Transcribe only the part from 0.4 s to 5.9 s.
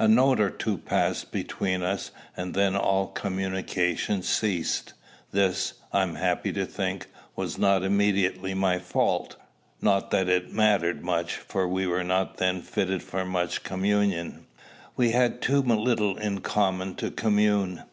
or two passed between us, and then all communication ceased. This,